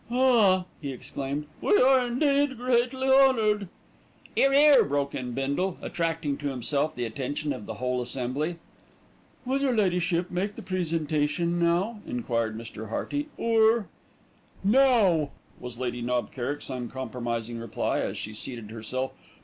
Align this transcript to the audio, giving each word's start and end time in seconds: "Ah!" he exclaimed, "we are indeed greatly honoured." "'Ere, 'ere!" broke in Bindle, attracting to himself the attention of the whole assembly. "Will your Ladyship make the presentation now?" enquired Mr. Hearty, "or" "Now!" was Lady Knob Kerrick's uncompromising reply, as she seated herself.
"Ah!" 0.09 0.65
he 0.81 0.91
exclaimed, 0.91 1.45
"we 1.61 1.79
are 1.79 2.07
indeed 2.07 2.57
greatly 2.57 3.07
honoured." 3.07 3.67
"'Ere, 4.35 4.51
'ere!" 4.51 4.83
broke 4.83 5.13
in 5.13 5.33
Bindle, 5.33 5.77
attracting 5.79 6.37
to 6.37 6.47
himself 6.47 6.95
the 6.95 7.05
attention 7.05 7.53
of 7.53 7.67
the 7.67 7.75
whole 7.75 8.01
assembly. 8.01 8.55
"Will 9.45 9.61
your 9.61 9.75
Ladyship 9.75 10.31
make 10.31 10.55
the 10.55 10.63
presentation 10.63 11.59
now?" 11.59 11.99
enquired 12.07 12.57
Mr. 12.57 12.89
Hearty, 12.89 13.27
"or" 13.37 13.89
"Now!" 14.79 15.29
was 15.59 15.77
Lady 15.77 16.01
Knob 16.01 16.31
Kerrick's 16.31 16.71
uncompromising 16.71 17.59
reply, 17.59 17.99
as 17.99 18.17
she 18.17 18.33
seated 18.33 18.71
herself. 18.71 19.11